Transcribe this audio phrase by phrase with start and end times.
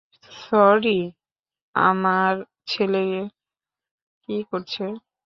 [0.31, 0.99] Sorry,
[1.75, 2.33] আমার
[2.67, 3.03] ছেলে
[4.23, 4.83] কী করছে?